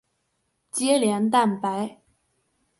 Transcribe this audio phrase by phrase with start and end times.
[0.77, 2.01] 连接蛋白。